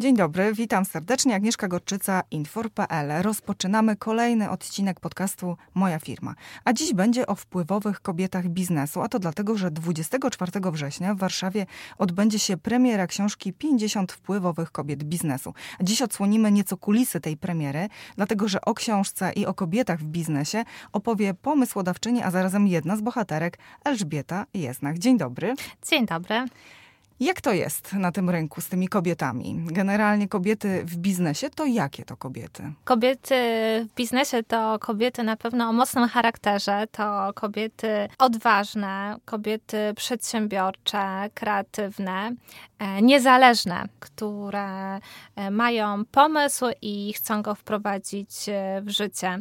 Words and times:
Dzień 0.00 0.16
dobry, 0.16 0.54
witam 0.54 0.84
serdecznie. 0.84 1.34
Agnieszka 1.34 1.68
Gorczyca, 1.68 2.22
Infor.pl. 2.30 3.22
Rozpoczynamy 3.22 3.96
kolejny 3.96 4.50
odcinek 4.50 5.00
podcastu 5.00 5.56
Moja 5.74 5.98
firma. 5.98 6.34
A 6.64 6.72
dziś 6.72 6.94
będzie 6.94 7.26
o 7.26 7.34
wpływowych 7.34 8.00
kobietach 8.00 8.48
biznesu, 8.48 9.02
a 9.02 9.08
to 9.08 9.18
dlatego, 9.18 9.56
że 9.56 9.70
24 9.70 10.52
września 10.72 11.14
w 11.14 11.18
Warszawie 11.18 11.66
odbędzie 11.98 12.38
się 12.38 12.56
premiera 12.56 13.06
książki 13.06 13.52
50 13.52 14.12
wpływowych 14.12 14.70
kobiet 14.70 15.04
biznesu. 15.04 15.54
Dziś 15.82 16.02
odsłonimy 16.02 16.52
nieco 16.52 16.76
kulisy 16.76 17.20
tej 17.20 17.36
premiery, 17.36 17.88
dlatego 18.16 18.48
że 18.48 18.60
o 18.60 18.74
książce 18.74 19.32
i 19.32 19.46
o 19.46 19.54
kobietach 19.54 20.00
w 20.00 20.04
biznesie 20.04 20.64
opowie 20.92 21.34
pomysłodawczyni, 21.34 22.22
a 22.22 22.30
zarazem 22.30 22.66
jedna 22.66 22.96
z 22.96 23.00
bohaterek, 23.00 23.58
Elżbieta 23.84 24.46
Jeznach. 24.54 24.98
Dzień 24.98 25.18
dobry. 25.18 25.54
Dzień 25.90 26.06
dobry. 26.06 26.46
Jak 27.20 27.40
to 27.40 27.52
jest 27.52 27.92
na 27.92 28.12
tym 28.12 28.30
rynku 28.30 28.60
z 28.60 28.68
tymi 28.68 28.88
kobietami? 28.88 29.60
Generalnie 29.66 30.28
kobiety 30.28 30.84
w 30.84 30.96
biznesie 30.96 31.50
to 31.50 31.64
jakie 31.66 32.04
to 32.04 32.16
kobiety? 32.16 32.72
Kobiety 32.84 33.34
w 33.90 33.94
biznesie 33.94 34.42
to 34.42 34.78
kobiety 34.78 35.22
na 35.22 35.36
pewno 35.36 35.68
o 35.68 35.72
mocnym 35.72 36.08
charakterze, 36.08 36.86
to 36.92 37.32
kobiety 37.34 38.08
odważne, 38.18 39.16
kobiety 39.24 39.76
przedsiębiorcze, 39.96 41.30
kreatywne, 41.34 42.32
e, 42.78 43.02
niezależne, 43.02 43.88
które 44.00 44.98
e, 45.36 45.50
mają 45.50 46.04
pomysł 46.04 46.64
i 46.82 47.12
chcą 47.12 47.42
go 47.42 47.54
wprowadzić 47.54 48.48
e, 48.48 48.82
w 48.84 48.90
życie. 48.90 49.38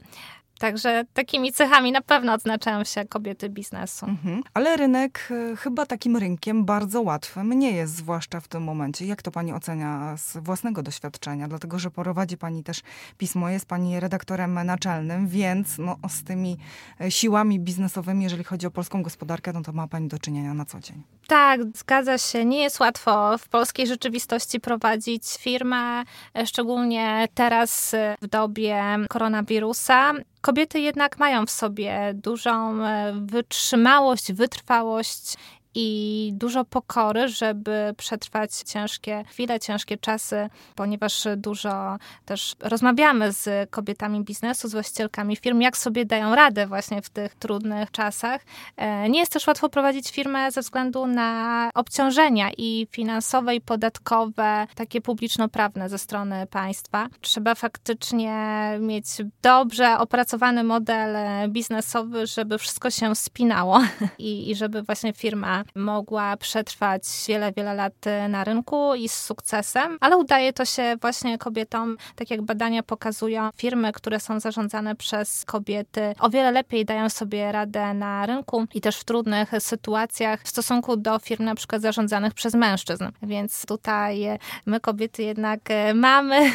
Także 0.59 1.03
takimi 1.13 1.53
cechami 1.53 1.91
na 1.91 2.01
pewno 2.01 2.33
odznaczają 2.33 2.83
się 2.83 3.05
kobiety 3.05 3.49
biznesu. 3.49 4.05
Mhm. 4.05 4.43
Ale 4.53 4.77
rynek 4.77 5.29
e, 5.31 5.55
chyba 5.55 5.85
takim 5.85 6.17
rynkiem 6.17 6.65
bardzo 6.65 7.01
łatwym 7.01 7.59
nie 7.59 7.71
jest, 7.71 7.95
zwłaszcza 7.95 8.39
w 8.39 8.47
tym 8.47 8.63
momencie. 8.63 9.05
Jak 9.05 9.21
to 9.21 9.31
pani 9.31 9.53
ocenia 9.53 10.17
z 10.17 10.37
własnego 10.37 10.83
doświadczenia? 10.83 11.47
Dlatego, 11.47 11.79
że 11.79 11.91
prowadzi 11.91 12.37
pani 12.37 12.63
też 12.63 12.81
pismo, 13.17 13.49
jest 13.49 13.65
pani 13.65 13.99
redaktorem 13.99 14.53
naczelnym, 14.65 15.27
więc 15.27 15.77
no, 15.77 15.95
z 16.09 16.23
tymi 16.23 16.57
e, 17.01 17.11
siłami 17.11 17.59
biznesowymi, 17.59 18.23
jeżeli 18.23 18.43
chodzi 18.43 18.67
o 18.67 18.71
polską 18.71 19.03
gospodarkę, 19.03 19.53
no 19.53 19.61
to 19.61 19.71
ma 19.71 19.87
pani 19.87 20.07
do 20.07 20.19
czynienia 20.19 20.53
na 20.53 20.65
co 20.65 20.79
dzień. 20.79 21.03
Tak, 21.29 21.61
zgadza 21.75 22.17
się. 22.17 22.45
Nie 22.45 22.63
jest 22.63 22.79
łatwo 22.79 23.37
w 23.37 23.47
polskiej 23.47 23.87
rzeczywistości 23.87 24.59
prowadzić 24.59 25.23
firmę, 25.39 26.03
e, 26.37 26.45
szczególnie 26.45 27.27
teraz 27.33 27.95
w 28.21 28.27
dobie 28.27 28.83
koronawirusa. 29.09 30.13
Kobiety 30.41 30.79
jednak 30.79 31.19
mają 31.19 31.45
w 31.45 31.51
sobie 31.51 32.11
dużą 32.13 32.85
e, 32.85 33.13
wytrzymałość, 33.25 34.33
wytrwałość 34.33 35.35
i 35.75 36.31
dużo 36.33 36.65
pokory, 36.65 37.27
żeby 37.27 37.93
przetrwać 37.97 38.51
ciężkie 38.55 39.23
chwile, 39.27 39.59
ciężkie 39.59 39.97
czasy, 39.97 40.49
ponieważ 40.75 41.27
dużo 41.37 41.97
też 42.25 42.55
rozmawiamy 42.59 43.31
z 43.31 43.69
kobietami 43.69 44.23
biznesu, 44.23 44.67
z 44.67 44.71
właścicielkami 44.71 45.35
firm, 45.35 45.61
jak 45.61 45.77
sobie 45.77 46.05
dają 46.05 46.35
radę 46.35 46.67
właśnie 46.67 47.01
w 47.01 47.09
tych 47.09 47.35
trudnych 47.35 47.91
czasach. 47.91 48.41
E, 48.77 49.09
nie 49.09 49.19
jest 49.19 49.31
też 49.31 49.47
łatwo 49.47 49.69
prowadzić 49.69 50.11
firmę 50.11 50.51
ze 50.51 50.61
względu 50.61 51.07
na 51.07 51.69
obciążenia 51.73 52.49
i 52.57 52.87
finansowe, 52.91 53.55
i 53.55 53.61
podatkowe, 53.61 54.67
takie 54.75 55.01
publiczno-prawne 55.01 55.89
ze 55.89 55.97
strony 55.97 56.47
państwa. 56.47 57.07
Trzeba 57.21 57.55
faktycznie 57.55 58.33
mieć 58.79 59.05
dobrze 59.41 59.97
opracowany 59.97 60.63
model 60.63 61.17
biznesowy, 61.49 62.27
żeby 62.27 62.57
wszystko 62.57 62.89
się 62.91 63.15
spinało 63.15 63.81
i, 64.17 64.51
i 64.51 64.55
żeby 64.55 64.83
właśnie 64.83 65.13
firma 65.13 65.58
mogła 65.75 66.37
przetrwać 66.37 67.03
wiele, 67.27 67.51
wiele 67.51 67.73
lat 67.73 68.07
e, 68.07 68.27
na 68.27 68.43
rynku 68.43 68.95
i 68.95 69.09
z 69.09 69.13
sukcesem, 69.13 69.97
ale 70.01 70.17
udaje 70.17 70.53
to 70.53 70.65
się 70.65 70.95
właśnie 71.01 71.37
kobietom, 71.37 71.97
tak 72.15 72.31
jak 72.31 72.41
badania 72.41 72.83
pokazują, 72.83 73.49
firmy, 73.55 73.91
które 73.91 74.19
są 74.19 74.39
zarządzane 74.39 74.95
przez 74.95 75.45
kobiety 75.45 76.13
o 76.19 76.29
wiele 76.29 76.51
lepiej 76.51 76.85
dają 76.85 77.09
sobie 77.09 77.51
radę 77.51 77.93
na 77.93 78.25
rynku 78.25 78.65
i 78.73 78.81
też 78.81 78.97
w 78.97 79.03
trudnych 79.03 79.51
sytuacjach 79.59 80.41
w 80.43 80.49
stosunku 80.49 80.97
do 80.97 81.19
firm 81.19 81.43
na 81.43 81.55
przykład 81.55 81.81
zarządzanych 81.81 82.33
przez 82.33 82.53
mężczyzn. 82.53 83.05
Więc 83.21 83.65
tutaj 83.65 84.23
e, 84.23 84.37
my 84.65 84.79
kobiety 84.79 85.23
jednak 85.23 85.59
e, 85.71 85.93
mamy 85.93 86.51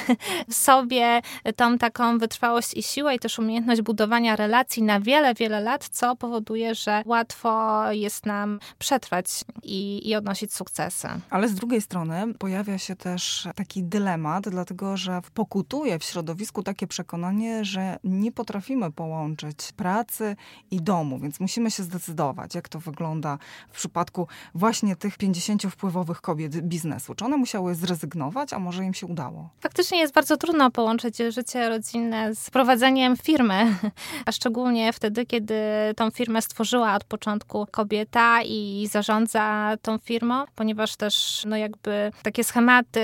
w 0.48 0.54
sobie 0.54 1.20
tą 1.56 1.78
taką 1.78 2.18
wytrwałość 2.18 2.74
i 2.74 2.82
siłę 2.82 3.14
i 3.14 3.18
też 3.18 3.38
umiejętność 3.38 3.82
budowania 3.82 4.36
relacji 4.36 4.82
na 4.82 5.00
wiele, 5.00 5.34
wiele 5.34 5.60
lat, 5.60 5.88
co 5.88 6.16
powoduje, 6.16 6.74
że 6.74 7.02
łatwo 7.06 7.82
jest 7.92 8.26
nam 8.26 8.58
przetrwać 8.78 8.93
przetrwać 8.94 9.44
i, 9.62 10.08
i 10.08 10.16
odnosić 10.16 10.54
sukcesy. 10.54 11.08
Ale 11.30 11.48
z 11.48 11.54
drugiej 11.54 11.80
strony 11.80 12.34
pojawia 12.38 12.78
się 12.78 12.96
też 12.96 13.48
taki 13.54 13.82
dylemat, 13.82 14.48
dlatego 14.48 14.96
że 14.96 15.20
pokutuje 15.34 15.98
w 15.98 16.04
środowisku 16.04 16.62
takie 16.62 16.86
przekonanie, 16.86 17.64
że 17.64 17.98
nie 18.04 18.32
potrafimy 18.32 18.92
połączyć 18.92 19.72
pracy 19.76 20.36
i 20.70 20.82
domu, 20.82 21.18
więc 21.18 21.40
musimy 21.40 21.70
się 21.70 21.82
zdecydować, 21.82 22.54
jak 22.54 22.68
to 22.68 22.80
wygląda 22.80 23.38
w 23.68 23.76
przypadku 23.76 24.28
właśnie 24.54 24.96
tych 24.96 25.16
50 25.16 25.62
wpływowych 25.62 26.20
kobiet 26.20 26.60
biznesu. 26.60 27.14
Czy 27.14 27.24
one 27.24 27.36
musiały 27.36 27.74
zrezygnować, 27.74 28.52
a 28.52 28.58
może 28.58 28.84
im 28.84 28.94
się 28.94 29.06
udało? 29.06 29.48
Faktycznie 29.60 29.98
jest 29.98 30.14
bardzo 30.14 30.36
trudno 30.36 30.70
połączyć 30.70 31.18
życie 31.28 31.68
rodzinne 31.68 32.34
z 32.34 32.50
prowadzeniem 32.50 33.16
firmy, 33.16 33.74
a 34.26 34.32
szczególnie 34.32 34.92
wtedy, 34.92 35.26
kiedy 35.26 35.54
tą 35.96 36.10
firmę 36.10 36.42
stworzyła 36.42 36.94
od 36.94 37.04
początku 37.04 37.66
kobieta 37.70 38.42
i 38.42 38.83
zarządza 38.86 39.76
tą 39.82 39.98
firmą, 39.98 40.44
ponieważ 40.54 40.96
też 40.96 41.42
no 41.46 41.56
jakby 41.56 42.12
takie 42.22 42.44
schematy 42.44 43.00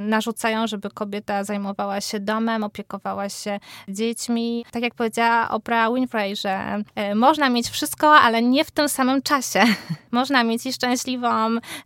narzucają, 0.00 0.66
żeby 0.66 0.90
kobieta 0.90 1.44
zajmowała 1.44 2.00
się 2.00 2.20
domem, 2.20 2.64
opiekowała 2.64 3.28
się 3.28 3.60
dziećmi. 3.88 4.64
Tak 4.70 4.82
jak 4.82 4.94
powiedziała 4.94 5.50
Oprah 5.50 5.94
Winfrey, 5.94 6.36
że 6.36 6.82
e, 6.94 7.14
można 7.14 7.48
mieć 7.48 7.68
wszystko, 7.68 8.14
ale 8.14 8.42
nie 8.42 8.64
w 8.64 8.70
tym 8.70 8.88
samym 8.88 9.22
czasie. 9.22 9.64
można 10.12 10.44
mieć 10.44 10.66
i 10.66 10.72
szczęśliwą 10.72 11.28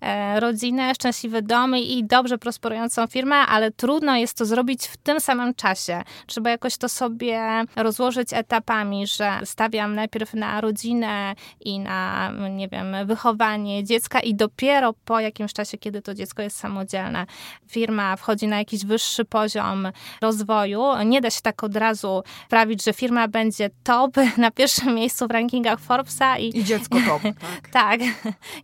e, 0.01 0.41
rodzinę, 0.41 0.95
szczęśliwy 0.95 1.43
dom 1.43 1.77
i 1.77 2.05
dobrze 2.05 2.39
prosperującą 2.39 3.07
firmę, 3.07 3.37
ale 3.37 3.71
trudno 3.71 4.17
jest 4.17 4.39
to 4.39 4.45
zrobić 4.45 4.87
w 4.87 4.97
tym 4.97 5.21
samym 5.21 5.55
czasie. 5.55 6.03
Trzeba 6.27 6.51
jakoś 6.51 6.77
to 6.77 6.89
sobie 6.89 7.65
rozłożyć 7.77 8.33
etapami, 8.33 9.07
że 9.07 9.41
stawiam 9.45 9.95
najpierw 9.95 10.35
na 10.35 10.61
rodzinę 10.61 11.35
i 11.61 11.81
na, 11.81 12.31
nie 12.51 12.69
wiem, 12.69 12.97
wychowanie 13.05 13.38
wychowanie 13.39 13.85
dziecka 13.85 14.21
i 14.21 14.35
dopiero 14.35 14.95
po 15.05 15.21
jakimś 15.21 15.53
czasie, 15.53 15.79
kiedy 15.79 16.03
to 16.03 16.15
dziecko 16.15 16.43
jest 16.43 16.57
samodzielne, 16.57 17.27
firma 17.69 18.17
wchodzi 18.17 18.49
na 18.49 18.59
jakiś 18.59 18.85
wyższy 18.85 19.25
poziom 19.25 19.89
rozwoju. 20.21 20.83
Nie 21.07 21.21
da 21.21 21.31
się 21.31 21.41
tak 21.41 21.65
od 21.65 21.77
razu 21.77 22.23
sprawić, 22.47 22.85
że 22.85 22.93
firma 22.93 23.29
będzie 23.29 23.71
top 23.83 24.17
na 24.37 24.51
pierwszym 24.51 24.95
miejscu 24.95 25.27
w 25.29 25.31
rankingach 25.31 25.81
Forbesa 25.81 26.39
i, 26.39 26.59
I 26.59 26.65
dziecko 26.65 26.99
top. 27.07 27.23
Tak. 27.41 27.69
tak. 27.73 28.01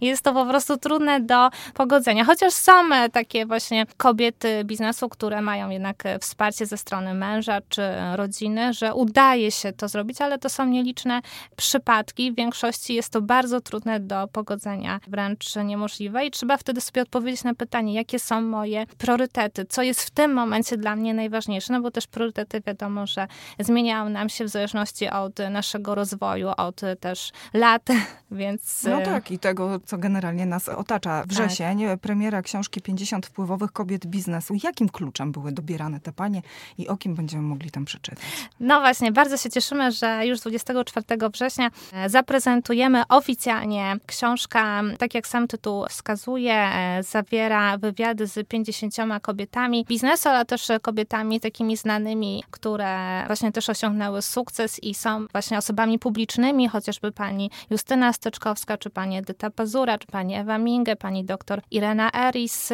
Jest 0.00 0.22
to 0.24 0.32
po 0.32 0.46
prostu 0.46 0.76
trudne 0.76 1.20
do 1.20 1.50
pogodzenia. 1.74 2.24
Chociaż 2.24 2.52
są 2.52 2.72
takie 3.12 3.46
właśnie 3.46 3.86
kobiety 3.96 4.64
biznesu, 4.64 5.08
które 5.08 5.42
mają 5.42 5.70
jednak 5.70 6.02
wsparcie 6.20 6.66
ze 6.66 6.76
strony 6.76 7.14
męża 7.14 7.60
czy 7.68 7.82
rodziny, 8.14 8.72
że 8.72 8.94
udaje 8.94 9.50
się 9.50 9.72
to 9.72 9.88
zrobić, 9.88 10.20
ale 10.20 10.38
to 10.38 10.48
są 10.48 10.66
nieliczne 10.66 11.20
przypadki. 11.56 12.32
W 12.32 12.36
większości 12.36 12.94
jest 12.94 13.12
to 13.12 13.20
bardzo 13.20 13.60
trudne 13.60 14.00
do 14.00 14.28
pogodzenia 14.28 14.63
wręcz 15.08 15.56
niemożliwe 15.56 16.26
i 16.26 16.30
trzeba 16.30 16.56
wtedy 16.56 16.80
sobie 16.80 17.02
odpowiedzieć 17.02 17.44
na 17.44 17.54
pytanie, 17.54 17.94
jakie 17.94 18.18
są 18.18 18.40
moje 18.40 18.86
priorytety, 18.86 19.64
co 19.64 19.82
jest 19.82 20.02
w 20.02 20.10
tym 20.10 20.32
momencie 20.32 20.76
dla 20.76 20.96
mnie 20.96 21.14
najważniejsze, 21.14 21.72
no 21.72 21.80
bo 21.80 21.90
też 21.90 22.06
priorytety 22.06 22.60
wiadomo, 22.66 23.06
że 23.06 23.26
zmieniają 23.58 24.08
nam 24.08 24.28
się 24.28 24.44
w 24.44 24.48
zależności 24.48 25.08
od 25.08 25.38
naszego 25.50 25.94
rozwoju, 25.94 26.48
od 26.56 26.80
też 27.00 27.32
lat, 27.54 27.88
więc... 28.30 28.84
No 28.84 29.00
tak 29.00 29.30
i 29.30 29.38
tego, 29.38 29.80
co 29.86 29.98
generalnie 29.98 30.46
nas 30.46 30.68
otacza. 30.68 31.24
Wrzesień, 31.26 31.86
tak. 31.86 32.00
premiera 32.00 32.42
książki 32.42 32.80
50 32.80 33.26
wpływowych 33.26 33.72
kobiet 33.72 34.06
biznesu. 34.06 34.54
Jakim 34.62 34.88
kluczem 34.88 35.32
były 35.32 35.52
dobierane 35.52 36.00
te 36.00 36.12
panie 36.12 36.42
i 36.78 36.88
o 36.88 36.96
kim 36.96 37.14
będziemy 37.14 37.42
mogli 37.42 37.70
tam 37.70 37.84
przeczytać? 37.84 38.24
No 38.60 38.80
właśnie, 38.80 39.12
bardzo 39.12 39.36
się 39.36 39.50
cieszymy, 39.50 39.92
że 39.92 40.26
już 40.26 40.40
24 40.40 41.06
września 41.32 41.70
e, 41.92 42.08
zaprezentujemy 42.08 43.02
oficjalnie 43.08 43.96
książkę 44.06 44.53
książka, 44.54 44.82
tak 44.98 45.14
jak 45.14 45.26
sam 45.26 45.48
tytuł 45.48 45.84
wskazuje, 45.88 46.54
e, 46.54 47.02
zawiera 47.02 47.78
wywiady 47.78 48.26
z 48.26 48.48
50 48.48 49.20
kobietami 49.20 49.84
biznesu, 49.88 50.28
ale 50.28 50.44
też 50.44 50.68
kobietami 50.82 51.40
takimi 51.40 51.76
znanymi, 51.76 52.44
które 52.50 53.24
właśnie 53.26 53.52
też 53.52 53.70
osiągnęły 53.70 54.22
sukces 54.22 54.82
i 54.82 54.94
są 54.94 55.26
właśnie 55.32 55.58
osobami 55.58 55.98
publicznymi, 55.98 56.68
chociażby 56.68 57.12
pani 57.12 57.50
Justyna 57.70 58.12
Steczkowska, 58.12 58.78
czy 58.78 58.90
pani 58.90 59.16
Edyta 59.18 59.50
Pazura, 59.50 59.98
czy 59.98 60.06
pani 60.06 60.34
Ewa 60.34 60.58
Minge, 60.58 60.96
pani 60.96 61.24
doktor 61.24 61.62
Irena 61.70 62.10
Eris 62.28 62.72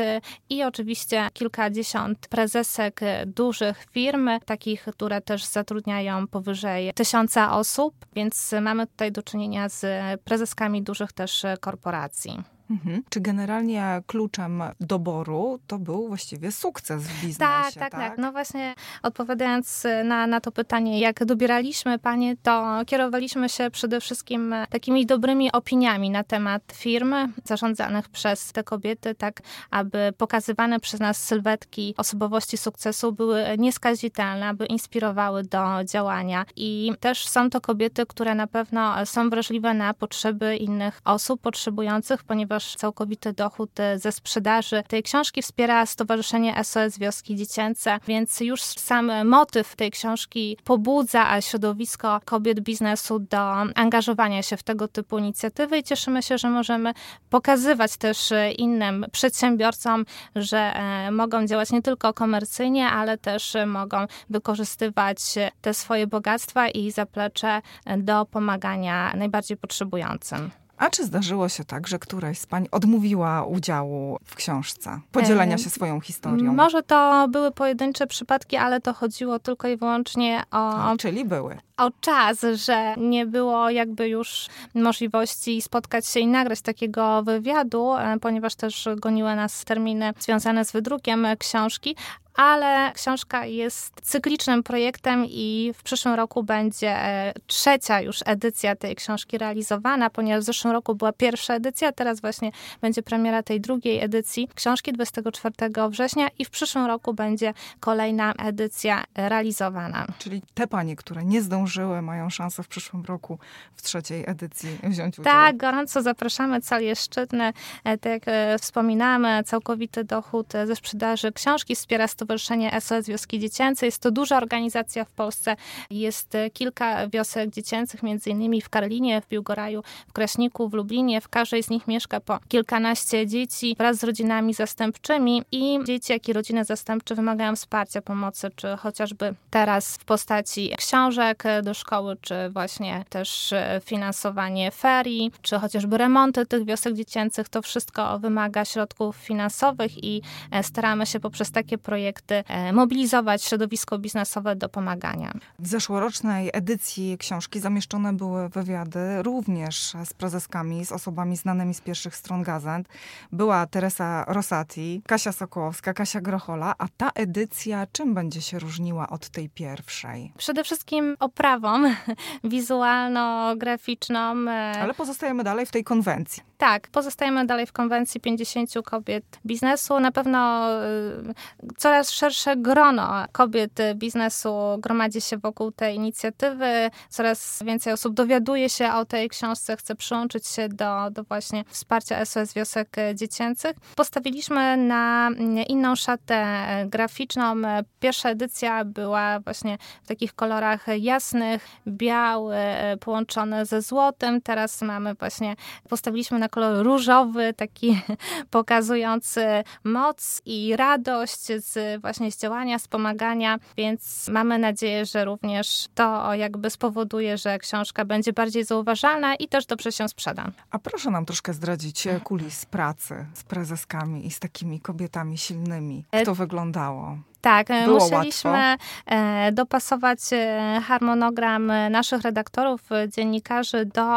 i 0.50 0.65
oczywiście 0.65 1.29
kilkadziesiąt 1.32 2.29
prezesek 2.29 3.00
dużych 3.27 3.87
firm, 3.91 4.31
takich, 4.44 4.85
które 4.85 5.21
też 5.21 5.44
zatrudniają 5.44 6.27
powyżej 6.27 6.93
tysiąca 6.94 7.56
osób, 7.56 7.94
więc 8.15 8.55
mamy 8.61 8.87
tutaj 8.87 9.12
do 9.12 9.23
czynienia 9.23 9.69
z 9.69 9.87
prezeskami 10.21 10.82
dużych 10.82 11.12
też 11.12 11.47
korporacji 11.61 11.69
korporacji. 11.70 12.43
Mhm. 12.70 13.02
Czy 13.08 13.20
generalnie 13.20 14.02
kluczem 14.06 14.62
doboru 14.81 15.58
to 15.67 15.78
był 15.78 16.08
właściwie 16.08 16.52
sukces 16.52 17.02
w 17.02 17.20
biznesie? 17.22 17.38
Tak, 17.38 17.75
tak, 17.75 17.93
tak. 17.93 18.00
tak. 18.00 18.19
No 18.19 18.32
właśnie 18.32 18.75
odpowiadając 19.02 19.87
na, 20.05 20.26
na 20.26 20.40
to 20.40 20.52
pytanie, 20.52 21.00
jak 21.00 21.25
dobieraliśmy 21.25 21.99
panie, 21.99 22.37
to 22.43 22.81
kierowaliśmy 22.87 23.49
się 23.49 23.70
przede 23.70 24.00
wszystkim 24.00 24.55
takimi 24.70 25.06
dobrymi 25.06 25.52
opiniami 25.52 26.11
na 26.11 26.25
temat 26.25 26.62
firm 26.75 27.14
zarządzanych 27.44 28.08
przez 28.08 28.52
te 28.52 28.64
kobiety, 28.64 29.14
tak 29.14 29.40
aby 29.70 30.12
pokazywane 30.19 30.81
przez 30.81 31.00
nas 31.00 31.22
sylwetki 31.22 31.94
osobowości 31.96 32.56
sukcesu 32.56 33.12
były 33.12 33.44
nieskazitelne, 33.58 34.49
aby 34.49 34.67
inspirowały 34.67 35.43
do 35.43 35.84
działania. 35.84 36.44
I 36.56 36.93
też 37.00 37.28
są 37.28 37.50
to 37.50 37.61
kobiety, 37.61 38.06
które 38.06 38.34
na 38.34 38.46
pewno 38.46 39.06
są 39.06 39.31
wrażliwe 39.31 39.75
na 39.75 39.94
potrzeby 39.94 40.56
innych 40.56 41.00
osób 41.05 41.40
potrzebujących, 41.40 42.25
ponieważ 42.25 42.60
całkowity 42.65 43.33
dochód 43.33 43.71
ze 43.97 44.12
sprzedaży 44.12 44.83
tej 44.89 45.03
książki 45.03 45.43
wspiera 45.43 45.87
Stowarzyszenie 45.87 46.65
SOS 46.65 46.99
Wioski 46.99 47.37
Dziecięce, 47.37 47.99
więc 48.07 48.41
już 48.41 48.62
sam 48.62 49.29
motyw 49.29 49.77
tej 49.77 49.91
książki 49.91 50.57
pobudza 50.65 51.41
środowisko 51.41 52.21
kobiet 52.25 52.61
biznesu 52.61 53.19
do 53.19 53.41
angażowania 53.75 54.43
się 54.43 54.57
w 54.57 54.62
tego 54.62 54.89
typu 54.89 55.19
inicjatywy 55.19 55.79
i 55.79 55.83
cieszymy 55.83 56.23
się, 56.23 56.39
że 56.39 56.51
możemy 56.51 56.93
pokazywać 57.31 57.97
też 57.97 58.33
innym 58.59 59.06
przedsiębiorcom, 59.13 60.05
że 60.37 60.59
e, 60.59 61.11
mogą 61.11 61.47
działać 61.47 61.73
nie 61.73 61.83
tylko 61.83 62.15
komercyjnie, 62.15 62.87
ale 62.87 63.19
też 63.19 63.56
mogą 63.67 64.06
wykorzystywać 64.31 65.19
te 65.61 65.75
swoje 65.75 66.06
bogactwa 66.06 66.69
i 66.69 66.91
zaplecze 66.91 67.63
do 67.99 68.27
pomagania 68.27 69.13
najbardziej 69.17 69.56
potrzebującym. 69.56 70.60
A 70.81 70.91
czy 70.91 71.05
zdarzyło 71.06 71.49
się 71.49 71.65
tak, 71.65 71.88
że 71.88 71.99
któraś 71.99 72.38
z 72.38 72.47
pań 72.47 72.69
odmówiła 72.71 73.44
udziału 73.44 74.19
w 74.25 74.35
książce, 74.35 75.00
podzielenia 75.12 75.59
się 75.59 75.71
swoją 75.71 76.00
historią? 76.00 76.55
Może 76.55 76.82
to 76.82 77.29
były 77.29 77.50
pojedyncze 77.50 78.06
przypadki, 78.06 78.56
ale 78.56 78.81
to 78.81 78.93
chodziło 78.94 79.38
tylko 79.38 79.69
i 79.69 79.77
wyłącznie 79.77 80.43
o. 80.50 80.75
A, 80.75 80.97
czyli 80.97 81.25
były. 81.25 81.59
O 81.81 81.91
czas, 82.00 82.41
że 82.55 82.94
nie 82.97 83.27
było 83.27 83.71
jakby 83.71 84.09
już 84.09 84.47
możliwości 84.75 85.62
spotkać 85.62 86.06
się 86.06 86.21
i 86.21 86.27
nagrać 86.27 86.61
takiego 86.61 87.23
wywiadu, 87.23 87.94
e, 87.94 88.19
ponieważ 88.21 88.55
też 88.55 88.88
goniły 88.97 89.37
nas 89.37 89.65
terminy 89.65 90.12
związane 90.19 90.65
z 90.65 90.73
wydrukiem 90.73 91.27
książki, 91.38 91.97
ale 92.35 92.93
książka 92.93 93.47
jest 93.47 94.00
cyklicznym 94.03 94.62
projektem 94.62 95.27
i 95.27 95.73
w 95.77 95.82
przyszłym 95.82 96.15
roku 96.15 96.43
będzie 96.43 96.91
e, 96.91 97.32
trzecia 97.47 98.00
już 98.00 98.19
edycja 98.27 98.77
tej 98.77 98.97
książki 98.97 99.38
realizowana, 99.38 100.11
ponieważ 100.11 100.43
w 100.43 100.47
zeszłym 100.47 100.73
roku 100.73 100.94
była 100.94 101.12
pierwsza 101.12 101.55
edycja, 101.55 101.93
teraz 101.93 102.21
właśnie 102.21 102.50
będzie 102.81 103.03
premiera 103.03 103.43
tej 103.43 103.61
drugiej 103.61 104.00
edycji 104.00 104.49
książki 104.55 104.93
24 104.93 105.55
września 105.88 106.29
i 106.38 106.44
w 106.44 106.50
przyszłym 106.50 106.87
roku 106.87 107.15
będzie 107.15 107.55
kolejna 107.81 108.32
edycja 108.32 109.05
realizowana. 109.15 110.06
Czyli 110.19 110.43
te 110.55 110.67
panie, 110.67 110.97
które 110.97 111.25
nie 111.25 111.43
zdążyły, 111.43 111.69
mają 112.02 112.31
szansę 112.31 112.62
w 112.62 112.69
przyszłym 112.69 113.05
roku 113.05 113.38
w 113.75 113.82
trzeciej 113.82 114.25
edycji 114.26 114.78
wziąć 114.82 115.19
udział. 115.19 115.32
Tak, 115.34 115.56
gorąco 115.56 116.02
zapraszamy, 116.02 116.61
cel 116.61 116.84
jest 116.84 117.05
szczytny. 117.05 117.52
E, 117.84 117.99
tak 117.99 118.12
jak 118.12 118.22
e, 118.26 118.58
wspominamy, 118.58 119.43
całkowity 119.44 120.05
dochód 120.05 120.52
ze 120.67 120.76
sprzedaży 120.76 121.32
książki 121.32 121.75
wspiera 121.75 122.08
Stowarzyszenie 122.08 122.81
SOS 122.81 123.06
Wioski 123.06 123.38
Dziecięce. 123.38 123.87
Jest 123.87 123.99
to 123.99 124.11
duża 124.11 124.37
organizacja 124.37 125.05
w 125.05 125.11
Polsce. 125.11 125.56
Jest 125.90 126.37
kilka 126.52 127.08
wiosek 127.08 127.50
dziecięcych, 127.50 128.02
między 128.02 128.31
innymi 128.31 128.62
w 128.62 128.69
Karlinie, 128.69 129.20
w 129.20 129.28
Biłgoraju, 129.28 129.82
w 130.08 130.12
Kraśniku, 130.12 130.69
w 130.69 130.72
Lublinie. 130.72 131.20
W 131.20 131.28
każdej 131.28 131.62
z 131.62 131.70
nich 131.70 131.87
mieszka 131.87 132.20
po 132.20 132.38
kilkanaście 132.49 133.26
dzieci 133.26 133.75
wraz 133.78 133.96
z 133.96 134.05
rodzinami 134.05 134.55
zastępczymi 134.55 135.43
i 135.52 135.78
dzieci, 135.84 136.12
jak 136.12 136.28
i 136.28 136.32
rodziny 136.32 136.64
zastępcze 136.64 137.14
wymagają 137.14 137.56
wsparcia, 137.56 138.02
pomocy, 138.02 138.50
czy 138.56 138.76
chociażby 138.76 139.34
teraz 139.50 139.96
w 139.96 140.05
postaci 140.05 140.70
książek 140.76 141.43
do 141.62 141.75
szkoły, 141.75 142.17
czy 142.21 142.35
właśnie 142.51 143.05
też 143.09 143.55
finansowanie 143.85 144.71
ferii, 144.71 145.33
czy 145.43 145.59
chociażby 145.59 145.99
remonty 145.99 146.47
tych 146.47 146.65
wiosek 146.65 146.95
dziecięcych. 146.95 147.49
To 147.49 147.62
wszystko 147.62 148.19
wymaga 148.19 148.65
środków 148.65 149.17
finansowych 149.17 150.05
i 150.05 150.23
staramy 150.62 151.07
się 151.07 151.21
poprzez 151.21 151.51
takie 151.51 151.79
projekty 151.79 152.45
e, 152.49 152.73
mobilizować 152.73 153.45
środowisko 153.45 153.99
biznesowe 153.99 154.57
do 154.57 154.69
pomagania. 154.69 155.33
W 155.59 155.67
zeszłorocznej 155.67 156.51
edycji 156.53 157.19
książki 157.19 157.61
zamieszczone 157.61 158.13
były 158.13 158.49
wywiady 158.49 159.23
również 159.23 159.93
z 160.05 160.13
prezeskami, 160.15 160.85
z 160.87 160.93
osobami 160.93 161.37
znanymi 161.37 161.75
z 161.75 161.81
pierwszych 161.81 162.17
stron 162.17 162.43
gazet. 162.43 162.89
Była 163.33 163.67
Teresa 163.67 164.25
Rosati, 164.29 165.03
Kasia 165.06 165.33
Sokołowska, 165.33 165.95
Kasia 165.95 166.21
Grochola, 166.21 166.75
a 166.79 166.87
ta 166.97 167.11
edycja 167.15 167.87
czym 167.93 168.15
będzie 168.15 168.41
się 168.41 168.59
różniła 168.59 169.09
od 169.09 169.29
tej 169.29 169.49
pierwszej? 169.49 170.33
Przede 170.37 170.65
wszystkim 170.65 171.17
oprawą 171.41 171.83
wizualno-graficzną. 172.45 174.49
E, 174.49 174.83
Ale 174.83 174.95
pozostajemy 174.95 175.45
dalej 175.45 175.67
w 175.67 175.71
tej 175.71 175.85
konwencji. 175.85 176.50
Tak, 176.61 176.89
pozostajemy 176.89 177.47
dalej 177.47 177.67
w 177.67 177.73
konwencji 177.73 178.21
50 178.21 178.71
kobiet 178.85 179.25
biznesu. 179.47 180.01
Na 180.01 180.12
pewno 180.12 180.69
y, 180.85 181.75
coraz 181.77 182.11
szersze 182.11 182.57
grono 182.57 183.25
kobiet 183.33 183.79
biznesu 183.95 184.53
gromadzi 184.79 185.21
się 185.21 185.39
wokół 185.39 185.73
tej 185.73 185.97
inicjatywy. 185.97 186.91
Coraz 187.09 187.62
więcej 187.67 187.93
osób 187.93 188.15
dowiaduje 188.15 188.69
się 188.69 188.93
o 188.93 189.05
tej 189.05 189.29
książce, 189.29 189.77
chce 189.77 189.95
przyłączyć 189.95 190.47
się 190.47 190.69
do, 190.69 191.11
do 191.11 191.25
właśnie 191.25 191.65
wsparcia 191.69 192.25
SOS 192.25 192.55
Wiosek 192.55 192.97
Dziecięcych. 193.15 193.77
Postawiliśmy 193.97 194.77
na 194.77 195.31
inną 195.69 195.97
szatę 195.97 196.47
graficzną. 196.87 197.55
Pierwsza 198.01 198.31
edycja 198.31 198.85
była 198.85 199.41
właśnie 199.41 199.79
w 200.03 200.09
takich 200.09 200.35
kolorach 200.35 200.87
jasnych, 200.99 201.69
biały, 201.89 202.56
połączony 203.01 203.67
ze 203.67 203.83
złotem. 203.83 204.41
Teraz 204.41 204.83
mamy 204.83 205.15
właśnie, 205.15 205.56
postawiliśmy 205.89 206.39
na 206.39 206.50
kolor 206.50 206.85
różowy, 206.87 207.55
taki 207.55 208.00
pokazujący 208.50 209.47
moc 209.85 210.43
i 210.44 210.76
radość 210.76 211.47
z 211.47 212.00
właśnie 212.00 212.32
z 212.32 212.38
działania, 212.38 212.79
z 212.79 212.88
pomagania, 212.88 213.58
więc 213.76 214.29
mamy 214.29 214.58
nadzieję, 214.58 215.06
że 215.06 215.25
również 215.25 215.87
to 215.94 216.35
jakby 216.35 216.70
spowoduje, 216.70 217.38
że 217.38 217.58
książka 217.58 218.05
będzie 218.05 218.32
bardziej 218.32 218.65
zauważalna 218.65 219.34
i 219.34 219.48
też 219.48 219.67
dobrze 219.67 219.93
się 219.93 220.08
sprzeda. 220.08 220.51
A 220.70 220.79
proszę 220.79 221.10
nam 221.10 221.27
troszkę 221.27 221.53
zdradzić 221.53 222.06
e, 222.06 222.20
kulis 222.20 222.67
pracy 222.67 223.27
z 223.34 223.44
prezeskami 223.44 224.27
i 224.27 224.31
z 224.31 224.39
takimi 224.39 224.81
kobietami 224.81 225.39
silnymi. 225.39 226.05
Jak 226.13 226.25
to 226.25 226.34
wyglądało? 226.34 227.19
Tak, 227.41 227.70
e, 227.70 227.85
Było 227.85 227.99
musieliśmy 227.99 228.51
łatwo. 228.51 228.87
E, 229.06 229.53
dopasować 229.53 230.19
e, 230.32 230.81
harmonogram 230.87 231.73
naszych 231.91 232.23
redaktorów, 232.23 232.81
dziennikarzy 233.09 233.87
do 233.87 234.15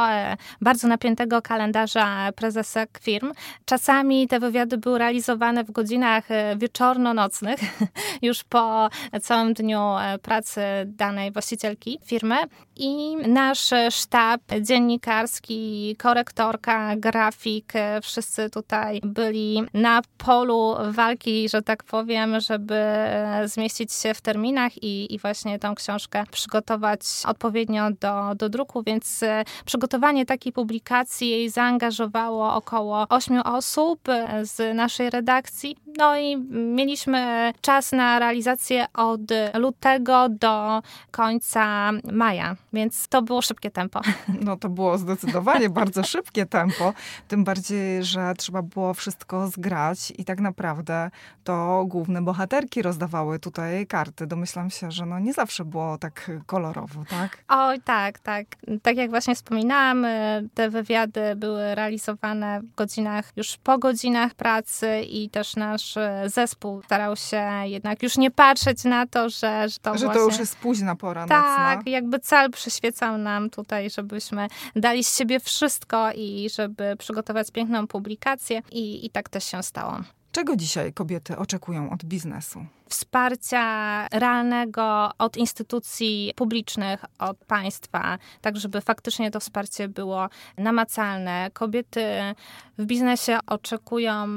bardzo 0.61 0.87
napiętego 0.87 1.41
kalendarza 1.41 2.29
prezesek 2.35 2.99
firm. 3.01 3.31
Czasami 3.65 4.27
te 4.27 4.39
wywiady 4.39 4.77
były 4.77 4.99
realizowane 4.99 5.63
w 5.63 5.71
godzinach 5.71 6.23
wieczorno-nocnych, 6.57 7.59
już 8.21 8.43
po 8.43 8.89
całym 9.21 9.53
dniu 9.53 9.81
pracy 10.21 10.61
danej 10.85 11.31
właścicielki 11.31 11.99
firmy. 12.05 12.35
I 12.75 13.17
nasz 13.27 13.69
sztab 13.89 14.41
dziennikarski, 14.61 15.95
korektorka, 15.99 16.95
grafik, 16.95 17.73
wszyscy 18.01 18.49
tutaj 18.49 19.01
byli 19.03 19.63
na 19.73 20.01
polu 20.17 20.75
walki, 20.91 21.49
że 21.49 21.61
tak 21.61 21.83
powiem, 21.83 22.39
żeby 22.39 22.75
zmieścić 23.45 23.93
się 23.93 24.13
w 24.13 24.21
terminach 24.21 24.83
i, 24.83 25.13
i 25.13 25.19
właśnie 25.19 25.59
tą 25.59 25.75
książkę 25.75 26.23
przygotować 26.31 26.99
odpowiednio 27.27 27.91
do, 27.91 28.35
do 28.35 28.49
druku, 28.49 28.83
więc 28.83 29.23
e, 29.23 29.43
przygotowanie 29.65 30.25
takiej 30.25 30.53
publikacji 30.53 31.49
zaangażowało 31.49 32.53
około 32.53 33.07
ośmiu 33.09 33.41
osób 33.45 34.09
e, 34.09 34.45
z 34.45 34.75
naszej 34.75 35.09
redakcji. 35.09 35.77
No 35.97 36.17
i 36.17 36.37
mieliśmy 36.51 37.53
czas 37.61 37.91
na 37.91 38.19
realizację 38.19 38.85
od 38.93 39.21
lutego 39.53 40.29
do 40.29 40.81
końca 41.11 41.91
maja, 42.11 42.55
więc 42.73 43.07
to 43.07 43.21
było 43.21 43.41
szybkie 43.41 43.71
tempo. 43.71 44.01
No 44.41 44.57
to 44.57 44.69
było 44.69 44.97
zdecydowanie 44.97 45.69
bardzo 45.79 46.03
szybkie 46.03 46.45
tempo, 46.45 46.93
tym 47.27 47.43
bardziej, 47.43 48.03
że 48.03 48.33
trzeba 48.37 48.61
było 48.61 48.93
wszystko 48.93 49.47
zgrać 49.47 50.13
i 50.17 50.25
tak 50.25 50.39
naprawdę 50.39 51.11
to 51.43 51.85
główne 51.87 52.21
bohaterki 52.21 52.81
rozdały 52.81 53.02
rozdawały 53.03 53.39
tutaj 53.39 53.87
karty. 53.87 54.27
Domyślam 54.27 54.69
się, 54.69 54.91
że 54.91 55.05
no 55.05 55.19
nie 55.19 55.33
zawsze 55.33 55.65
było 55.65 55.97
tak 55.97 56.31
kolorowo, 56.45 57.03
tak? 57.09 57.43
Oj, 57.47 57.81
tak, 57.81 58.19
tak. 58.19 58.45
Tak 58.81 58.97
jak 58.97 59.09
właśnie 59.09 59.35
wspominałam, 59.35 60.05
y, 60.05 60.49
te 60.53 60.69
wywiady 60.69 61.35
były 61.35 61.75
realizowane 61.75 62.61
w 62.61 62.75
godzinach, 62.75 63.31
już 63.35 63.57
po 63.57 63.77
godzinach 63.77 64.33
pracy 64.33 65.01
i 65.01 65.29
też 65.29 65.55
nasz 65.55 65.97
y, 65.97 66.01
zespół 66.25 66.81
starał 66.85 67.15
się 67.15 67.43
jednak 67.63 68.03
już 68.03 68.17
nie 68.17 68.31
patrzeć 68.31 68.83
na 68.83 69.07
to, 69.07 69.29
że, 69.29 69.69
że 69.69 69.79
to 69.81 69.97
Że 69.97 70.05
właśnie... 70.05 70.21
to 70.21 70.25
już 70.25 70.39
jest 70.39 70.55
późna 70.57 70.95
pora 70.95 71.27
Tak, 71.27 71.77
nocna. 71.77 71.91
jakby 71.91 72.19
cel 72.19 72.51
przyświecał 72.51 73.17
nam 73.17 73.49
tutaj, 73.49 73.89
żebyśmy 73.89 74.47
dali 74.75 75.03
z 75.03 75.17
siebie 75.17 75.39
wszystko 75.39 76.11
i 76.15 76.49
żeby 76.49 76.95
przygotować 76.99 77.51
piękną 77.51 77.87
publikację 77.87 78.61
i, 78.71 79.05
i 79.05 79.09
tak 79.09 79.29
też 79.29 79.43
się 79.43 79.63
stało. 79.63 79.97
Czego 80.33 80.55
dzisiaj 80.55 80.93
kobiety 80.93 81.37
oczekują 81.37 81.89
od 81.89 82.03
biznesu? 82.05 82.65
Wsparcia 82.93 84.07
realnego 84.11 85.11
od 85.17 85.37
instytucji 85.37 86.33
publicznych, 86.35 87.05
od 87.19 87.37
państwa, 87.37 88.17
tak 88.41 88.57
żeby 88.57 88.81
faktycznie 88.81 89.31
to 89.31 89.39
wsparcie 89.39 89.87
było 89.87 90.29
namacalne. 90.57 91.49
Kobiety 91.53 92.05
w 92.77 92.85
biznesie 92.85 93.39
oczekują 93.47 94.27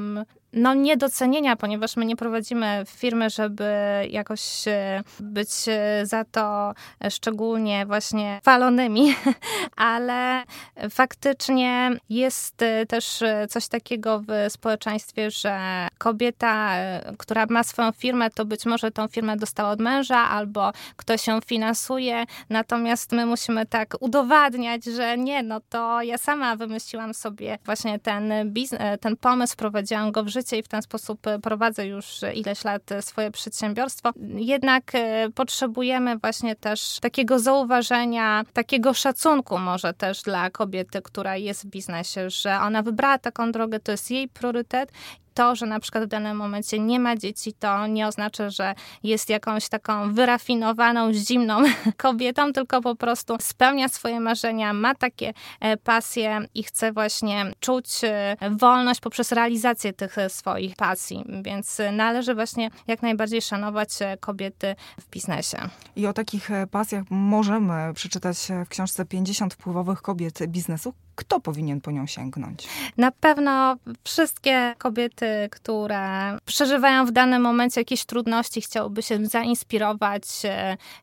no, 0.53 0.73
niedocenienia, 0.73 1.55
ponieważ 1.55 1.97
my 1.97 2.05
nie 2.05 2.15
prowadzimy 2.15 2.83
firmy, 2.87 3.29
żeby 3.29 3.63
jakoś 4.09 4.67
e, 4.67 5.03
być 5.19 5.49
e, 5.67 6.05
za 6.05 6.25
to 6.25 6.73
szczególnie 7.09 7.85
właśnie 7.85 8.39
chwalonymi, 8.41 9.15
ale 9.75 10.43
faktycznie 10.89 11.91
jest 12.09 12.61
e, 12.61 12.85
też 12.85 13.23
coś 13.49 13.67
takiego 13.67 14.21
w 14.27 14.51
społeczeństwie, 14.51 15.31
że 15.31 15.87
kobieta, 15.97 16.73
która 17.17 17.45
ma 17.49 17.63
swoją 17.63 17.91
firmę, 17.91 18.29
to 18.29 18.45
być 18.45 18.65
może 18.65 18.91
tą 18.91 19.07
firmę 19.07 19.37
dostała 19.37 19.69
od 19.69 19.79
męża 19.79 20.29
albo 20.29 20.71
ktoś 20.95 21.27
ją 21.27 21.41
finansuje, 21.41 22.25
natomiast 22.49 23.11
my 23.11 23.25
musimy 23.25 23.65
tak 23.65 23.95
udowadniać, 23.99 24.85
że 24.85 25.17
nie, 25.17 25.43
no 25.43 25.61
to 25.69 26.01
ja 26.01 26.17
sama 26.17 26.55
wymyśliłam 26.55 27.13
sobie 27.13 27.57
właśnie 27.65 27.99
ten 27.99 28.33
biznes, 28.45 28.81
ten 29.01 29.17
pomysł, 29.17 29.55
prowadziłam 29.55 30.11
go 30.11 30.23
w 30.23 30.27
życie 30.27 30.36
i 30.57 30.63
w 30.63 30.67
ten 30.67 30.81
sposób 30.81 31.21
prowadzę 31.43 31.87
już 31.87 32.19
ileś 32.33 32.63
lat 32.63 32.81
swoje 33.01 33.31
przedsiębiorstwo. 33.31 34.11
Jednak 34.35 34.95
e, 34.95 35.29
potrzebujemy 35.35 36.17
właśnie 36.17 36.55
też 36.55 36.99
takiego 37.01 37.39
zauważenia, 37.39 38.43
takiego 38.53 38.93
szacunku 38.93 39.57
może 39.57 39.93
też 39.93 40.21
dla 40.21 40.49
kobiety, 40.49 41.01
która 41.01 41.37
jest 41.37 41.63
w 41.63 41.69
biznesie, 41.69 42.29
że 42.29 42.59
ona 42.59 42.83
wybrała 42.83 43.17
taką 43.17 43.51
drogę, 43.51 43.79
to 43.79 43.91
jest 43.91 44.11
jej 44.11 44.27
priorytet 44.27 44.91
to, 45.37 45.55
że 45.55 45.65
na 45.65 45.79
przykład 45.79 46.03
w 46.03 46.07
danym 46.07 46.37
momencie 46.37 46.79
nie 46.79 46.99
ma 46.99 47.15
dzieci, 47.15 47.53
to 47.53 47.87
nie 47.87 48.07
oznacza, 48.07 48.49
że 48.49 48.75
jest 49.03 49.29
jakąś 49.29 49.69
taką 49.69 50.13
wyrafinowaną, 50.13 51.13
zimną 51.13 51.61
kobietą, 51.97 52.53
tylko 52.53 52.81
po 52.81 52.95
prostu 52.95 53.35
spełnia 53.41 53.89
swoje 53.89 54.19
marzenia, 54.19 54.73
ma 54.73 54.95
takie 54.95 55.33
e, 55.59 55.77
pasje 55.77 56.39
i 56.53 56.63
chce 56.63 56.91
właśnie 56.91 57.51
czuć 57.59 57.87
e, 58.03 58.37
wolność 58.51 58.99
poprzez 58.99 59.31
realizację 59.31 59.93
tych 59.93 60.17
e, 60.17 60.29
swoich 60.29 60.75
pasji. 60.75 61.25
Więc 61.41 61.81
należy 61.91 62.35
właśnie 62.35 62.69
jak 62.87 63.01
najbardziej 63.01 63.41
szanować 63.41 63.89
kobiety 64.19 64.75
w 65.01 65.09
biznesie. 65.09 65.57
I 65.95 66.07
o 66.07 66.13
takich 66.13 66.49
pasjach 66.71 67.03
możemy 67.09 67.93
przeczytać 67.93 68.37
w 68.65 68.69
książce 68.69 69.05
50 69.05 69.53
wpływowych 69.53 70.01
kobiet 70.01 70.39
biznesu. 70.47 70.93
Kto 71.17 71.39
powinien 71.39 71.81
po 71.81 71.91
nią 71.91 72.07
sięgnąć? 72.07 72.67
Na 72.97 73.11
pewno 73.11 73.75
wszystkie 74.03 74.75
kobiety, 74.77 75.49
które 75.51 76.37
przeżywają 76.45 77.05
w 77.05 77.11
danym 77.11 77.41
momencie 77.41 77.81
jakieś 77.81 78.05
trudności, 78.05 78.61
chciałyby 78.61 79.03
się 79.03 79.25
zainspirować, 79.25 80.23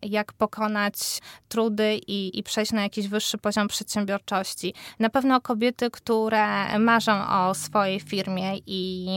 jak 0.03 0.33
pokonać 0.33 0.95
trudy 1.49 1.95
i, 1.95 2.39
i 2.39 2.43
przejść 2.43 2.73
na 2.73 2.83
jakiś 2.83 3.09
wyższy 3.09 3.39
poziom 3.39 3.69
przedsiębiorczości. 3.69 4.75
Na 4.99 5.11
pewno 5.11 5.41
kobiety, 5.41 5.91
które 5.91 6.79
marzą 6.79 7.29
o 7.29 7.55
swojej 7.55 8.01
firmie 8.01 8.53
i 8.67 9.09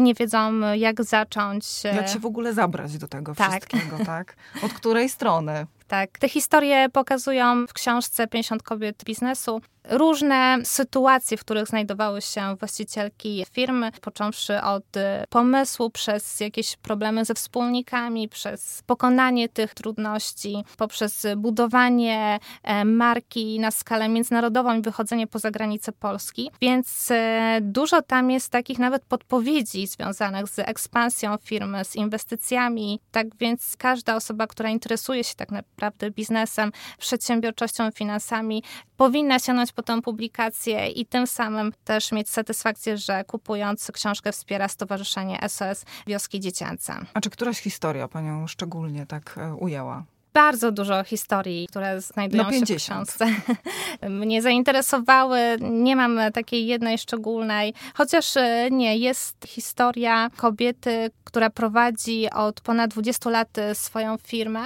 nie 0.00 0.14
wiedzą, 0.14 0.60
jak 0.60 1.04
zacząć. 1.04 1.84
Jak 1.84 2.08
się 2.08 2.18
w 2.18 2.26
ogóle 2.26 2.52
zabrać 2.54 2.98
do 2.98 3.08
tego 3.08 3.34
tak. 3.34 3.50
wszystkiego, 3.50 4.04
tak? 4.04 4.36
Od 4.62 4.72
której 4.72 5.08
strony? 5.08 5.66
Tak, 5.88 6.18
te 6.18 6.28
historie 6.28 6.88
pokazują 6.88 7.66
w 7.66 7.72
książce 7.72 8.26
50 8.26 8.62
kobiet 8.62 9.04
biznesu 9.04 9.60
różne 9.90 10.58
sytuacje, 10.64 11.36
w 11.36 11.40
których 11.40 11.66
znajdowały 11.66 12.22
się 12.22 12.56
właścicielki 12.58 13.44
firmy, 13.52 13.90
począwszy 14.00 14.62
od 14.62 14.96
y, 14.96 15.00
pomysłu, 15.28 15.90
przez 15.90 16.40
jakieś 16.40 16.76
problemy 16.76 17.24
ze 17.24 17.34
wspólnikami, 17.34 18.28
przez 18.28 18.82
pokonanie 18.86 19.48
tych 19.48 19.74
trudności, 19.74 20.64
poprzez 20.76 21.26
budowanie 21.36 22.38
e, 22.62 22.84
marki 22.84 23.60
na 23.60 23.70
skalę 23.70 24.08
międzynarodową 24.08 24.78
i 24.78 24.82
wychodzenie 24.82 25.26
poza 25.26 25.50
granice 25.50 25.92
Polski. 25.92 26.50
Więc 26.60 27.10
e, 27.10 27.58
dużo 27.62 28.02
tam 28.02 28.30
jest 28.30 28.50
takich 28.50 28.78
nawet 28.78 29.04
podpowiedzi 29.04 29.86
związanych 29.86 30.48
z 30.48 30.58
ekspansją 30.58 31.36
firmy, 31.36 31.84
z 31.84 31.96
inwestycjami. 31.96 33.00
Tak 33.10 33.26
więc 33.36 33.76
każda 33.78 34.16
osoba, 34.16 34.46
która 34.46 34.70
interesuje 34.70 35.24
się 35.24 35.34
tak 35.34 35.50
naprawdę 35.50 35.75
biznesem, 36.10 36.72
przedsiębiorczością, 36.98 37.90
finansami, 37.90 38.62
powinna 38.96 39.38
sięgnąć 39.38 39.72
po 39.72 39.82
tę 39.82 40.02
publikację 40.02 40.88
i 40.88 41.06
tym 41.06 41.26
samym 41.26 41.72
też 41.84 42.12
mieć 42.12 42.30
satysfakcję, 42.30 42.98
że 42.98 43.24
kupując 43.24 43.90
książkę 43.92 44.32
wspiera 44.32 44.68
Stowarzyszenie 44.68 45.38
SOS 45.48 45.84
Wioski 46.06 46.40
Dziecięce. 46.40 46.94
A 47.14 47.20
czy 47.20 47.30
któraś 47.30 47.60
historia 47.60 48.08
panią 48.08 48.46
szczególnie 48.46 49.06
tak 49.06 49.38
e, 49.38 49.54
ujęła? 49.54 50.04
Bardzo 50.36 50.72
dużo 50.72 51.04
historii, 51.04 51.66
które 51.68 52.00
znajdują 52.00 52.42
no 52.42 52.52
się 52.52 52.66
w 52.66 52.76
książce. 52.76 53.26
Mnie 54.10 54.42
zainteresowały. 54.42 55.38
Nie 55.60 55.96
mam 55.96 56.20
takiej 56.34 56.66
jednej 56.66 56.98
szczególnej, 56.98 57.74
chociaż 57.94 58.36
e, 58.36 58.68
nie, 58.70 58.98
jest 58.98 59.36
historia 59.46 60.30
kobiety, 60.36 61.10
która 61.24 61.50
prowadzi 61.50 62.30
od 62.30 62.60
ponad 62.60 62.90
20 62.90 63.30
lat 63.30 63.58
e, 63.58 63.74
swoją 63.74 64.16
firmę. 64.18 64.64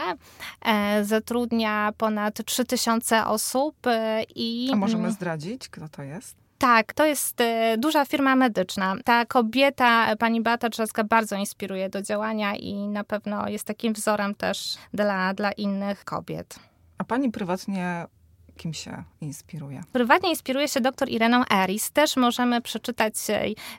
E, 0.64 1.04
zatrudnia 1.04 1.92
ponad 1.98 2.44
3000 2.44 3.26
osób 3.26 3.76
i... 4.34 4.70
A 4.72 4.76
możemy 4.76 5.12
zdradzić, 5.12 5.68
kto 5.68 5.88
to 5.88 6.02
jest? 6.02 6.39
Tak, 6.60 6.92
to 6.92 7.06
jest 7.06 7.40
e, 7.40 7.78
duża 7.78 8.04
firma 8.04 8.36
medyczna. 8.36 8.94
Ta 9.04 9.26
kobieta, 9.26 10.16
pani 10.16 10.40
Beata 10.40 10.70
Trzaska, 10.70 11.04
bardzo 11.04 11.36
inspiruje 11.36 11.88
do 11.88 12.02
działania 12.02 12.54
i 12.54 12.88
na 12.88 13.04
pewno 13.04 13.48
jest 13.48 13.64
takim 13.64 13.92
wzorem 13.92 14.34
też 14.34 14.76
dla, 14.94 15.34
dla 15.34 15.52
innych 15.52 16.04
kobiet. 16.04 16.58
A 16.98 17.04
pani 17.04 17.30
prywatnie 17.30 18.06
kim 18.60 18.74
się 18.74 19.04
inspiruje? 19.20 19.82
Prywatnie 19.92 20.30
inspiruje 20.30 20.68
się 20.68 20.80
dr 20.80 21.08
Ireną 21.08 21.44
Eris. 21.50 21.90
Też 21.90 22.16
możemy 22.16 22.60
przeczytać 22.60 23.16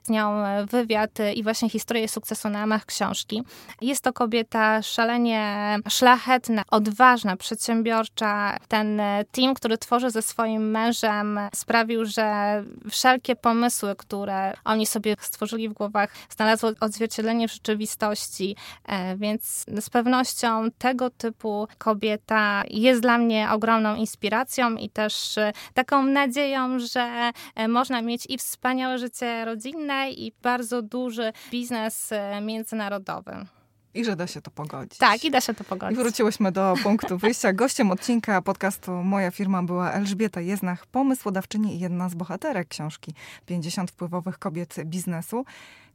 z 0.03 0.09
nią 0.09 0.43
wywiad 0.65 1.11
i 1.35 1.43
właśnie 1.43 1.69
historię 1.69 2.07
sukcesu 2.07 2.49
na 2.49 2.59
ramach 2.59 2.85
książki. 2.85 3.43
Jest 3.81 4.03
to 4.03 4.13
kobieta 4.13 4.81
szalenie 4.81 5.77
szlachetna, 5.89 6.63
odważna, 6.71 7.37
przedsiębiorcza. 7.37 8.57
Ten 8.67 9.01
team, 9.31 9.53
który 9.53 9.77
tworzy 9.77 10.09
ze 10.09 10.21
swoim 10.21 10.71
mężem, 10.71 11.39
sprawił, 11.55 12.05
że 12.05 12.63
wszelkie 12.89 13.35
pomysły, 13.35 13.95
które 13.95 14.53
oni 14.65 14.85
sobie 14.85 15.15
stworzyli 15.19 15.69
w 15.69 15.73
głowach, 15.73 16.09
znalazły 16.29 16.75
odzwierciedlenie 16.79 17.47
w 17.47 17.53
rzeczywistości. 17.53 18.55
E, 18.85 19.17
więc 19.17 19.65
z 19.81 19.89
pewnością 19.89 20.71
tego 20.77 21.09
typu 21.09 21.67
kobieta 21.77 22.63
jest 22.69 23.01
dla 23.01 23.17
mnie 23.17 23.49
ogromną 23.51 23.95
inspiracją 23.95 24.70
i 24.77 24.89
też 24.89 25.37
e, 25.37 25.51
taką 25.73 26.03
nadzieją, 26.03 26.79
że 26.79 27.31
e, 27.55 27.67
można 27.67 28.01
mieć 28.01 28.25
i 28.29 28.37
wspaniałe 28.37 28.97
życie 28.97 29.45
rodzinne, 29.45 30.11
i 30.11 30.31
bardzo 30.41 30.81
duży 30.81 31.33
biznes 31.51 32.11
e, 32.11 32.41
międzynarodowy. 32.41 33.45
I 33.93 34.05
że 34.05 34.15
da 34.15 34.27
się 34.27 34.41
to 34.41 34.51
pogodzić. 34.51 34.97
Tak, 34.97 35.25
i 35.25 35.31
da 35.31 35.41
się 35.41 35.53
to 35.53 35.63
pogodzić. 35.63 35.99
I 35.99 36.01
wróciłyśmy 36.01 36.51
do 36.51 36.73
punktu 36.83 37.17
wyjścia. 37.17 37.53
Gościem 37.53 37.91
odcinka 37.91 38.41
podcastu 38.41 38.91
Moja 38.91 39.31
firma 39.31 39.63
była 39.63 39.91
Elżbieta 39.91 40.41
Jeznach, 40.41 40.85
pomysłodawczyni 40.85 41.75
i 41.75 41.79
jedna 41.79 42.09
z 42.09 42.15
bohaterek 42.15 42.67
książki 42.67 43.13
50 43.45 43.91
wpływowych 43.91 44.39
kobiet 44.39 44.75
biznesu, 44.85 45.45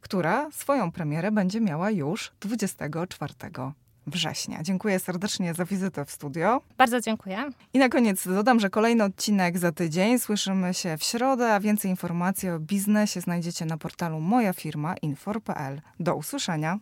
która 0.01 0.51
swoją 0.51 0.91
premierę 0.91 1.31
będzie 1.31 1.61
miała 1.61 1.91
już 1.91 2.31
24 2.39 3.33
września. 4.07 4.63
Dziękuję 4.63 4.99
serdecznie 4.99 5.53
za 5.53 5.65
wizytę 5.65 6.05
w 6.05 6.11
studio. 6.11 6.61
Bardzo 6.77 7.01
dziękuję. 7.01 7.49
I 7.73 7.79
na 7.79 7.89
koniec 7.89 8.27
dodam, 8.27 8.59
że 8.59 8.69
kolejny 8.69 9.03
odcinek 9.03 9.57
za 9.57 9.71
tydzień. 9.71 10.19
Słyszymy 10.19 10.73
się 10.73 10.97
w 10.97 11.03
środę, 11.03 11.53
a 11.53 11.59
więcej 11.59 11.91
informacji 11.91 12.49
o 12.49 12.59
biznesie 12.59 13.21
znajdziecie 13.21 13.65
na 13.65 13.77
portalu 13.77 14.19
moja 14.19 14.53
firma 14.53 14.95
infor.pl. 15.01 15.81
Do 15.99 16.15
usłyszenia. 16.15 16.79